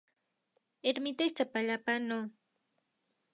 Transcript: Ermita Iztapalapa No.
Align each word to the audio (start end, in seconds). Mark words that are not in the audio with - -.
Ermita 0.91 1.23
Iztapalapa 1.29 1.95
No. 2.07 2.19